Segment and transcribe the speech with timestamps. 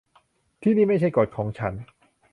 [0.61, 1.73] ที่นี่ไม่ใช่กฎของฉัน